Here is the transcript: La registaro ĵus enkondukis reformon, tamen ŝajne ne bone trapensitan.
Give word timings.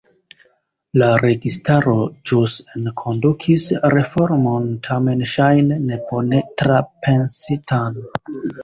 La 1.01 1.09
registaro 1.23 1.93
ĵus 2.31 2.55
enkondukis 2.79 3.69
reformon, 3.97 4.67
tamen 4.89 5.25
ŝajne 5.37 5.81
ne 5.87 6.05
bone 6.11 6.45
trapensitan. 6.65 8.05